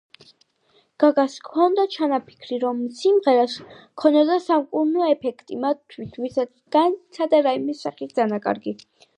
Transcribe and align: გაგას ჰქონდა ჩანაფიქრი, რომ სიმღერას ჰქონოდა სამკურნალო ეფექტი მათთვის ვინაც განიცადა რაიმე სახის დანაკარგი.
გაგას 1.01 1.33
ჰქონდა 1.41 1.83
ჩანაფიქრი, 1.95 2.57
რომ 2.63 2.79
სიმღერას 3.01 3.59
ჰქონოდა 3.75 4.39
სამკურნალო 4.47 5.13
ეფექტი 5.15 5.61
მათთვის 5.67 6.19
ვინაც 6.25 6.51
განიცადა 6.79 7.47
რაიმე 7.51 7.81
სახის 7.85 8.21
დანაკარგი. 8.23 8.79